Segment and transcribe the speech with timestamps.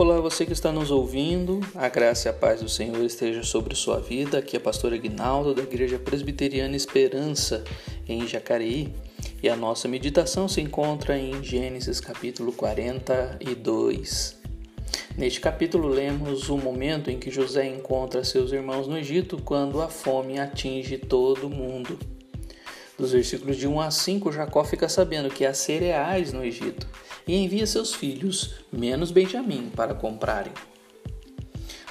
[0.00, 3.74] Olá, você que está nos ouvindo, a graça e a paz do Senhor esteja sobre
[3.74, 4.38] sua vida.
[4.38, 7.62] Aqui é a pastora Aguinaldo da Igreja Presbiteriana Esperança,
[8.08, 8.94] em Jacareí.
[9.42, 14.40] E a nossa meditação se encontra em Gênesis capítulo 42.
[15.18, 19.88] Neste capítulo lemos o momento em que José encontra seus irmãos no Egito quando a
[19.88, 21.98] fome atinge todo o mundo.
[23.00, 26.86] Dos versículos de 1 a 5, Jacó fica sabendo que há cereais no Egito
[27.26, 30.52] e envia seus filhos, menos Benjamim, para comprarem.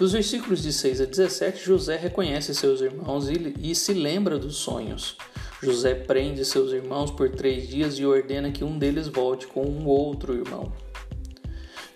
[0.00, 4.56] Dos versículos de 6 a 17, José reconhece seus irmãos e, e, se lembra dos
[4.56, 5.16] sonhos.
[5.62, 9.86] José prende seus irmãos por três dias e ordena que um deles volte com um
[9.86, 10.72] outro irmão.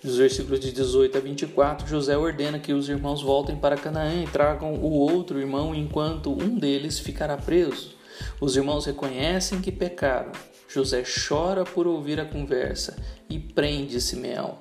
[0.01, 4.27] Dos versículos de 18 a 24, José ordena que os irmãos voltem para Canaã e
[4.27, 7.99] tragam o outro irmão enquanto um deles ficará preso.
[8.39, 10.31] Os irmãos reconhecem que pecaram
[10.67, 12.95] José chora por ouvir a conversa
[13.29, 14.57] e prende Simeão.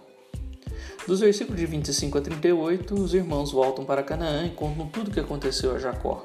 [1.06, 5.10] Dos versículos de 25 a 38, os irmãos voltam para Canaã e contam tudo o
[5.12, 6.22] que aconteceu a Jacó.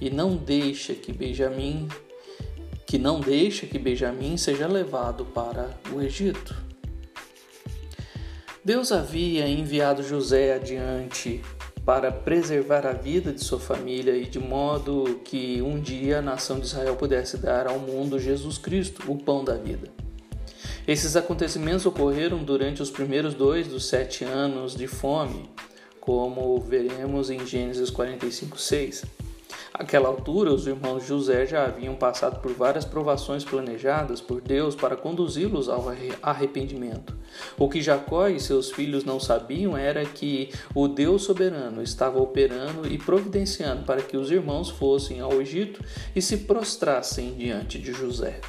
[0.00, 1.88] E não deixa que Benjamim
[2.86, 6.54] que não deixa que Benjamim seja levado para o Egito.
[8.64, 11.42] Deus havia enviado José adiante
[11.84, 16.58] para preservar a vida de sua família e de modo que um dia a nação
[16.58, 19.88] de Israel pudesse dar ao mundo Jesus Cristo, o pão da vida.
[20.88, 25.48] Esses acontecimentos ocorreram durante os primeiros dois dos sete anos de fome,
[26.00, 29.04] como veremos em Gênesis 45, 6.
[29.76, 34.94] Àquela altura, os irmãos José já haviam passado por várias provações planejadas por Deus para
[34.94, 35.86] conduzi-los ao
[36.22, 37.18] arrependimento.
[37.58, 42.86] O que Jacó e seus filhos não sabiam era que o Deus soberano estava operando
[42.86, 48.40] e providenciando para que os irmãos fossem ao Egito e se prostrassem diante de José.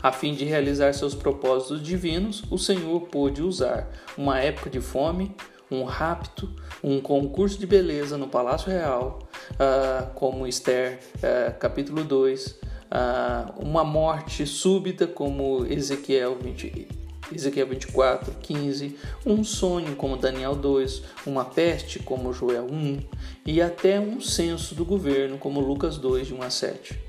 [0.00, 5.34] A fim de realizar seus propósitos divinos, o Senhor pôde usar uma época de fome,
[5.72, 6.50] um rapto,
[6.84, 9.20] um concurso de beleza no Palácio Real,
[9.52, 12.56] uh, como Esther, uh, capítulo 2, uh,
[12.90, 16.88] ah, uma morte súbita, como Ezequiel 20,
[17.34, 23.00] Ezequiel 24, 15, um sonho como Daniel 2, uma peste como Joel 1
[23.46, 27.00] e até um censo do governo como Lucas 2, de 1 a 7.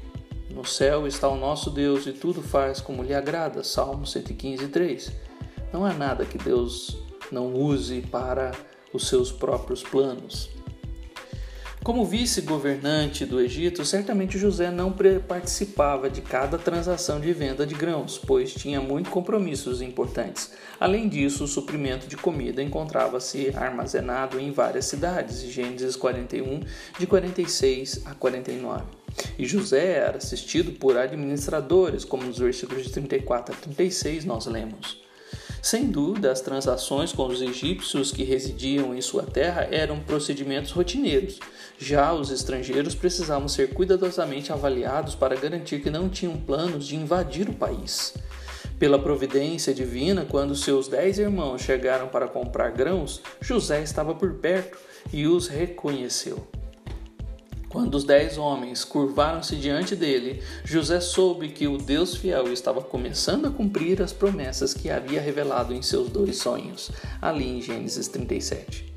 [0.50, 5.12] No céu está o nosso Deus e tudo faz como lhe agrada, Salmo 115, 3.
[5.73, 8.51] Não há nada que Deus não use para
[8.94, 10.50] os seus próprios planos.
[11.84, 14.95] Como vice-governante do Egito, certamente José não
[15.28, 20.53] participava de cada transação de venda de grãos, pois tinha muitos compromissos importantes.
[20.79, 26.61] Além disso, o suprimento de comida encontrava-se armazenado em várias cidades, Gênesis 41,
[26.97, 28.85] de 46 a 49.
[29.38, 35.03] E José era assistido por administradores, como nos versículos de 34 a 36 nós lemos.
[35.63, 41.40] Sem dúvida, as transações com os egípcios que residiam em sua terra eram procedimentos rotineiros.
[41.79, 47.47] Já os estrangeiros precisavam ser cuidadosamente avaliados para garantir que não tinham planos de invadir
[47.47, 48.13] o país.
[48.78, 54.78] Pela providência divina, quando seus dez irmãos chegaram para comprar grãos, José estava por perto
[55.13, 56.46] e os reconheceu.
[57.73, 63.47] Quando os dez homens curvaram-se diante dele, José soube que o Deus fiel estava começando
[63.47, 68.94] a cumprir as promessas que havia revelado em seus dois sonhos, ali em Gênesis 37.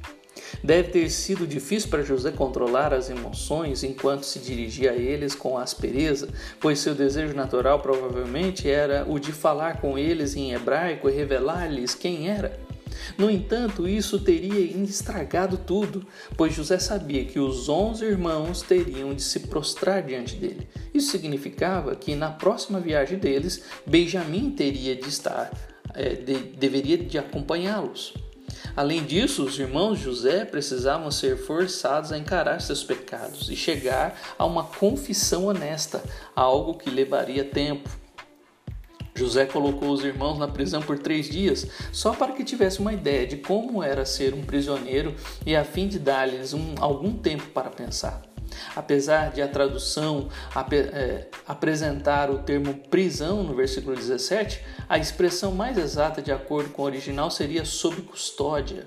[0.63, 5.57] Deve ter sido difícil para José controlar as emoções enquanto se dirigia a eles com
[5.57, 6.29] aspereza,
[6.61, 11.95] pois seu desejo natural provavelmente era o de falar com eles em hebraico e revelar-lhes
[11.95, 12.66] quem era.
[13.17, 19.23] No entanto, isso teria estragado tudo, pois José sabia que os onze irmãos teriam de
[19.23, 20.69] se prostrar diante dele.
[20.93, 25.51] Isso significava que na próxima viagem deles, Benjamim teria de estar,
[25.95, 28.15] é, de, deveria de acompanhá-los.
[28.77, 34.45] Além disso, os irmãos José precisavam ser forçados a encarar seus pecados e chegar a
[34.45, 36.03] uma confissão honesta,
[36.35, 37.89] algo que levaria tempo.
[39.17, 43.27] José colocou os irmãos na prisão por três dias, só para que tivesse uma ideia
[43.27, 45.15] de como era ser um prisioneiro
[45.45, 48.23] e a fim de dar-lhes um, algum tempo para pensar.
[48.75, 50.29] Apesar de a tradução
[50.73, 56.83] é, apresentar o termo prisão no versículo 17, a expressão mais exata, de acordo com
[56.83, 58.87] o original, seria sob custódia.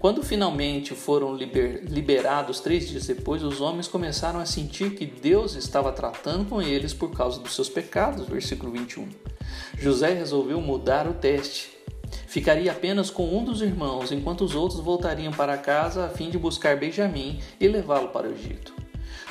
[0.00, 5.54] Quando finalmente foram liber, liberados três dias depois, os homens começaram a sentir que Deus
[5.54, 9.06] estava tratando com eles por causa dos seus pecados, versículo 21.
[9.78, 11.76] José resolveu mudar o teste.
[12.26, 16.38] Ficaria apenas com um dos irmãos, enquanto os outros voltariam para casa a fim de
[16.38, 18.72] buscar Benjamim e levá-lo para o Egito.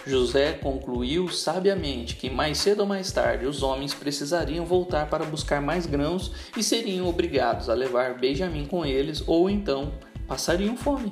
[0.06, 5.62] José concluiu sabiamente que mais cedo ou mais tarde os homens precisariam voltar para buscar
[5.62, 9.92] mais grãos e seriam obrigados a levar Benjamim com eles ou então
[10.30, 11.12] passariam fome.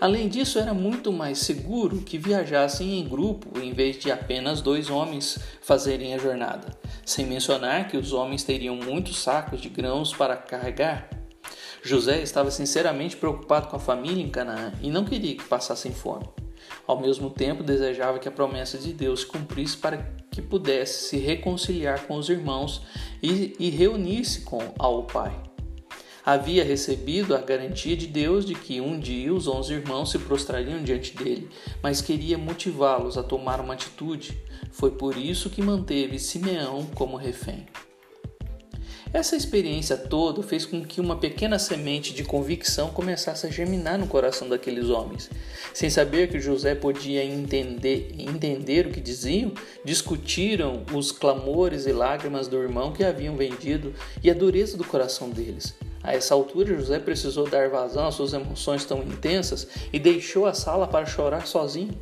[0.00, 4.90] Além disso, era muito mais seguro que viajassem em grupo em vez de apenas dois
[4.90, 6.68] homens fazerem a jornada,
[7.06, 11.08] sem mencionar que os homens teriam muitos sacos de grãos para carregar.
[11.82, 16.28] José estava sinceramente preocupado com a família em Canaã e não queria que passassem fome.
[16.86, 19.98] Ao mesmo tempo, desejava que a promessa de Deus se cumprisse para
[20.30, 22.82] que pudesse se reconciliar com os irmãos
[23.22, 25.49] e, e reunir-se com ao pai.
[26.30, 30.80] Havia recebido a garantia de Deus de que um dia os onze irmãos se prostrariam
[30.80, 31.48] diante dele,
[31.82, 34.40] mas queria motivá-los a tomar uma atitude.
[34.70, 37.66] Foi por isso que manteve Simeão como refém.
[39.12, 44.06] Essa experiência toda fez com que uma pequena semente de convicção começasse a germinar no
[44.06, 45.28] coração daqueles homens.
[45.74, 49.50] Sem saber que José podia entender, entender o que diziam,
[49.84, 53.92] discutiram os clamores e lágrimas do irmão que haviam vendido
[54.22, 55.74] e a dureza do coração deles.
[56.02, 60.54] A essa altura, José precisou dar vazão às suas emoções tão intensas e deixou a
[60.54, 61.92] sala para chorar sozinho.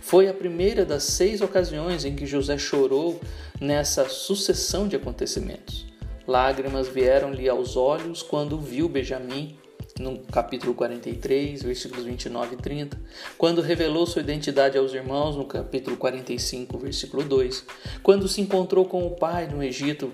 [0.00, 3.20] Foi a primeira das seis ocasiões em que José chorou
[3.60, 5.86] nessa sucessão de acontecimentos.
[6.26, 9.56] Lágrimas vieram-lhe aos olhos quando viu Benjamim,
[9.98, 13.00] no capítulo 43, versículos 29 e 30,
[13.36, 17.64] quando revelou sua identidade aos irmãos, no capítulo 45, versículo 2,
[18.02, 20.12] quando se encontrou com o pai no Egito,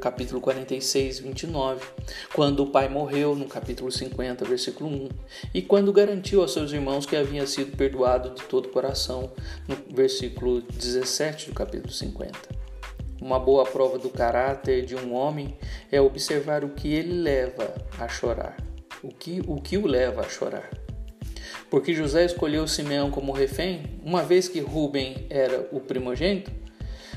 [0.00, 1.84] capítulo 46, 29,
[2.32, 5.08] quando o pai morreu, no capítulo 50, versículo 1,
[5.52, 9.30] e quando garantiu aos seus irmãos que havia sido perdoado de todo o coração,
[9.68, 12.64] no versículo 17 do capítulo 50.
[13.20, 15.56] Uma boa prova do caráter de um homem
[15.90, 18.56] é observar o que ele leva a chorar,
[19.04, 20.70] o que o, que o leva a chorar.
[21.70, 26.50] Porque José escolheu Simeão como refém, uma vez que Rubem era o primogênito?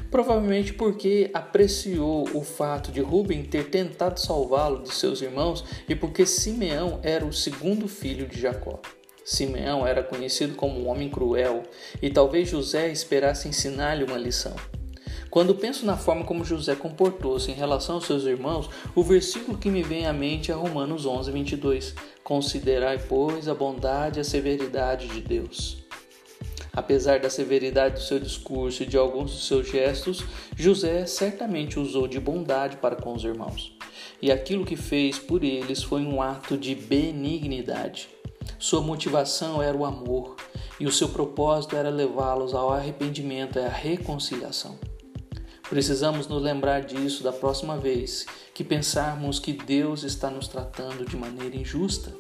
[0.10, 6.26] Provavelmente porque apreciou o fato de Rubem ter tentado salvá-lo de seus irmãos e porque
[6.26, 8.80] Simeão era o segundo filho de Jacó.
[9.26, 11.64] Simeão era conhecido como um homem cruel
[12.02, 14.56] e talvez José esperasse ensinar-lhe uma lição.
[15.30, 19.70] Quando penso na forma como José comportou-se em relação aos seus irmãos, o versículo que
[19.70, 21.96] me vem à mente é Romanos 11, 22.
[22.24, 25.78] Considerai, pois, a bondade e a severidade de Deus.
[26.72, 30.24] Apesar da severidade do seu discurso e de alguns dos seus gestos,
[30.56, 33.76] José certamente usou de bondade para com os irmãos.
[34.22, 38.10] E aquilo que fez por eles foi um ato de benignidade.
[38.60, 40.36] Sua motivação era o amor,
[40.80, 44.78] e o seu propósito era levá-los ao arrependimento e à reconciliação.
[45.70, 51.18] Precisamos nos lembrar disso da próxima vez que pensarmos que Deus está nos tratando de
[51.18, 52.14] maneira injusta.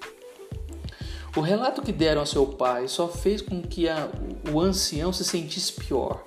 [1.35, 4.09] O relato que deram a seu pai só fez com que a,
[4.51, 6.25] o ancião se sentisse pior,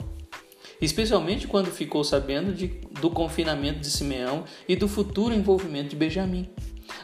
[0.80, 2.68] especialmente quando ficou sabendo de,
[3.00, 6.48] do confinamento de Simeão e do futuro envolvimento de Benjamim.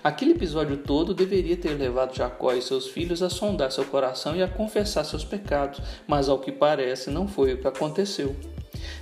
[0.02, 4.42] Aquele episódio todo deveria ter levado Jacó e seus filhos a sondar seu coração e
[4.42, 8.34] a confessar seus pecados, mas ao que parece não foi o que aconteceu.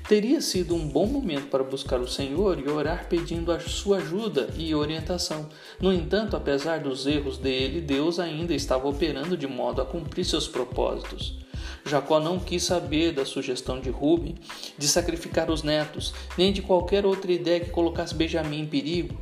[0.08, 4.48] Teria sido um bom momento para buscar o Senhor e orar pedindo a sua ajuda
[4.56, 5.48] e orientação.
[5.81, 10.46] No entanto, apesar dos erros dele, Deus ainda estava operando de modo a cumprir seus
[10.46, 11.38] propósitos.
[11.86, 14.36] Jacó não quis saber da sugestão de Ruben
[14.78, 19.19] de sacrificar os netos, nem de qualquer outra ideia que colocasse Benjamim em perigo.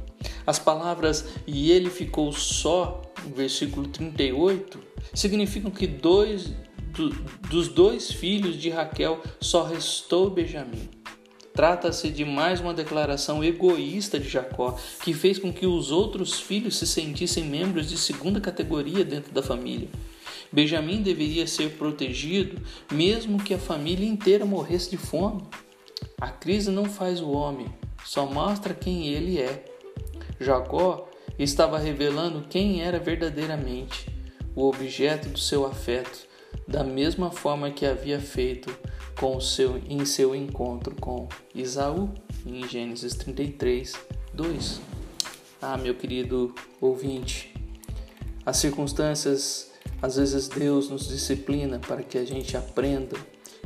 [0.46, 3.02] As palavras e ele ficou só,
[3.34, 4.78] versículo 38,
[5.14, 6.52] significam que dois
[6.92, 7.10] do,
[7.48, 10.88] dos dois filhos de Raquel só restou Benjamim.
[11.54, 16.78] Trata-se de mais uma declaração egoísta de Jacó, que fez com que os outros filhos
[16.78, 19.88] se sentissem membros de segunda categoria dentro da família.
[20.50, 25.42] Benjamim deveria ser protegido, mesmo que a família inteira morresse de fome.
[26.18, 27.66] A crise não faz o homem,
[28.04, 29.64] só mostra quem ele é.
[30.40, 31.08] Jacó
[31.38, 34.08] estava revelando quem era verdadeiramente,
[34.54, 36.26] o objeto do seu afeto,
[36.66, 38.74] da mesma forma que havia feito
[39.18, 42.10] com seu, em seu encontro com Isaú,
[42.46, 43.94] em Gênesis 33,
[44.32, 44.80] 2.
[45.60, 47.54] Ah, meu querido ouvinte,
[48.44, 53.16] as circunstâncias, às vezes Deus nos disciplina para que a gente aprenda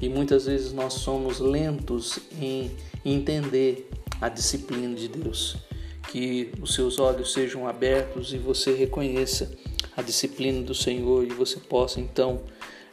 [0.01, 2.71] e muitas vezes nós somos lentos em
[3.05, 3.89] entender
[4.21, 5.57] a disciplina de Deus.
[6.11, 9.51] Que os seus olhos sejam abertos e você reconheça
[9.97, 12.43] a disciplina do Senhor e você possa então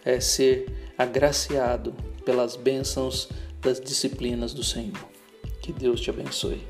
[0.06, 1.94] é ser agraciado
[2.26, 3.30] pelas bênçãos
[3.62, 4.98] das disciplinas do Senhor.
[5.62, 6.62] Que Deus te abençoe.